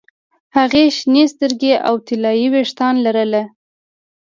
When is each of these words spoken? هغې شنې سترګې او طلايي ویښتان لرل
هغې 0.57 0.83
شنې 0.97 1.23
سترګې 1.33 1.73
او 1.87 1.95
طلايي 2.07 2.47
ویښتان 2.53 2.95
لرل 3.05 3.33